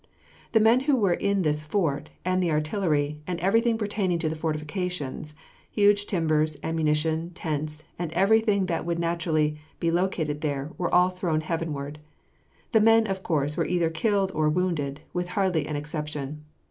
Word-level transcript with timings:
The 0.53 0.59
men 0.59 0.79
who 0.79 0.95
were 0.95 1.13
in 1.13 1.43
this 1.43 1.63
fort, 1.63 2.09
and 2.25 2.41
the 2.41 2.49
artillery, 2.49 3.19
and 3.27 3.39
everything 3.39 3.77
pertaining 3.77 4.17
to 4.17 4.29
the 4.29 4.35
fortifications, 4.35 5.35
huge 5.69 6.07
timbers, 6.07 6.57
ammunition, 6.63 7.29
tents, 7.35 7.83
and 7.99 8.11
everything 8.13 8.65
that 8.65 8.83
would 8.83 8.97
be 8.97 9.01
naturally 9.01 9.57
located 9.79 10.41
there, 10.41 10.71
were 10.79 10.91
all 10.91 11.09
thrown 11.11 11.41
heavenward. 11.41 11.99
The 12.71 12.81
men, 12.81 13.05
of 13.05 13.21
course, 13.21 13.55
were 13.55 13.67
either 13.67 13.91
killed 13.91 14.31
or 14.33 14.49
wounded, 14.49 15.01
with 15.13 15.27
hardly 15.27 15.67
an 15.67 15.75
exception. 15.75 16.45